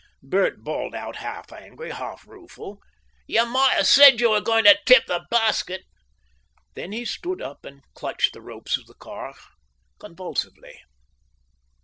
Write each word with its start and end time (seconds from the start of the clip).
Bert 0.23 0.63
bawled 0.63 0.95
out 0.95 1.17
half 1.17 1.51
angry, 1.53 1.91
half 1.91 2.25
rueful, 2.25 2.79
"You 3.27 3.45
might 3.45 3.73
have 3.73 3.85
said 3.85 4.19
you 4.19 4.31
were 4.31 4.41
going 4.41 4.63
to 4.63 4.75
tip 4.87 5.05
the 5.05 5.27
basket." 5.29 5.83
Then 6.73 6.91
he 6.91 7.05
stood 7.05 7.39
up 7.39 7.63
and 7.65 7.83
clutched 7.93 8.33
the 8.33 8.41
ropes 8.41 8.77
of 8.77 8.87
the 8.87 8.95
car 8.95 9.35
convulsively. 9.99 10.79